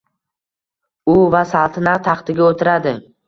[1.15, 2.97] U va saltanat taxtiga o’tiradi.